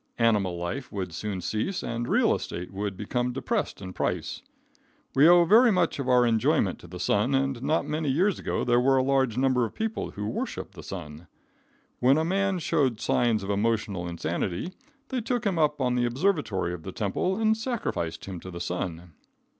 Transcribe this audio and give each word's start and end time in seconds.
Animal 0.17 0.57
life 0.57 0.91
would 0.91 1.13
soon 1.13 1.41
cease 1.41 1.83
and 1.83 2.07
real 2.07 2.33
estate 2.33 2.73
would 2.73 2.97
become 2.97 3.33
depressed 3.33 3.83
in 3.83 3.93
price. 3.93 4.41
We 5.15 5.27
owe 5.27 5.45
very 5.45 5.71
much 5.71 5.99
of 5.99 6.09
our 6.09 6.25
enjoyment 6.25 6.79
to 6.79 6.87
the 6.87 6.99
sun, 6.99 7.35
and 7.35 7.61
not 7.61 7.85
many 7.85 8.09
years 8.09 8.39
ago 8.39 8.63
there 8.63 8.79
were 8.79 8.97
a 8.97 9.03
large 9.03 9.37
number 9.37 9.63
of 9.63 9.75
people 9.75 10.09
who 10.09 10.25
worshiped 10.27 10.71
the 10.73 10.81
sun. 10.81 11.27
When 11.99 12.17
a 12.17 12.25
man 12.25 12.57
showed 12.57 12.99
signs 12.99 13.43
of 13.43 13.51
emotional 13.51 14.07
insanity, 14.07 14.73
they 15.09 15.21
took 15.21 15.45
him 15.45 15.59
up 15.59 15.79
on 15.79 15.93
the 15.93 16.05
observatory 16.05 16.73
of 16.73 16.81
the 16.81 16.91
temple 16.91 17.35
and 17.37 17.55
sacrificed 17.55 18.25
him 18.25 18.39
to 18.39 18.49
the 18.49 18.59
sun. 18.59 19.13